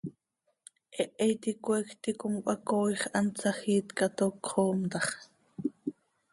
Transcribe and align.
¡Hehe 0.95 1.25
iti 1.33 1.51
coeecj 1.65 1.91
ticom 2.03 2.35
cöhacooix 2.45 3.01
hant 3.15 3.33
sahjiit 3.41 3.87
ca, 3.97 4.07
toc 4.17 4.35
cöxoom 4.43 4.79
tax! 4.91 5.07